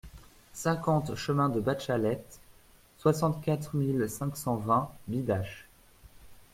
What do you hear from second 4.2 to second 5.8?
cent vingt Bidache